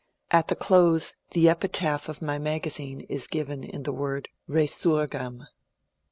At 0.31 0.47
the 0.47 0.55
close 0.55 1.13
the 1.29 1.47
epitaph 1.47 2.09
of 2.09 2.23
my 2.23 2.39
magazine 2.39 3.01
is 3.01 3.27
given 3.27 3.63
in 3.63 3.83
the 3.83 3.93
word" 3.93 4.29
Besurgam." 4.49 5.45